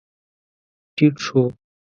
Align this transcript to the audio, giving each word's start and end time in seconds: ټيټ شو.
ټيټ 0.95 1.15
شو. 1.25 1.41